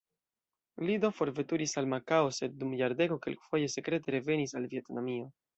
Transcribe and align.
Li 0.87 0.95
do 1.03 1.11
forveturis 1.17 1.77
al 1.83 1.89
Makao, 1.93 2.33
sed 2.39 2.57
dum 2.63 2.73
jardeko 2.81 3.21
kelkfoje 3.29 3.71
sekrete 3.77 4.19
revenis 4.19 4.61
al 4.63 4.71
Vjetnamio. 4.77 5.33